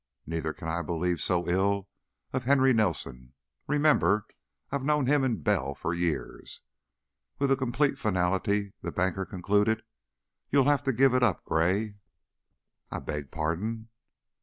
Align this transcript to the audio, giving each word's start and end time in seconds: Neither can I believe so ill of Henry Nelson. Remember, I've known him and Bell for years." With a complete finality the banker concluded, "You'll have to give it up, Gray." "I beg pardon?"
Neither 0.25 0.51
can 0.51 0.67
I 0.67 0.81
believe 0.81 1.21
so 1.21 1.47
ill 1.47 1.87
of 2.33 2.45
Henry 2.45 2.73
Nelson. 2.73 3.33
Remember, 3.67 4.25
I've 4.71 4.83
known 4.83 5.05
him 5.05 5.23
and 5.23 5.43
Bell 5.43 5.75
for 5.75 5.93
years." 5.93 6.61
With 7.37 7.51
a 7.51 7.55
complete 7.55 7.99
finality 7.99 8.73
the 8.81 8.91
banker 8.91 9.25
concluded, 9.27 9.83
"You'll 10.49 10.65
have 10.67 10.81
to 10.85 10.91
give 10.91 11.13
it 11.13 11.21
up, 11.21 11.45
Gray." 11.45 11.97
"I 12.89 12.97
beg 12.97 13.29
pardon?" 13.29 13.89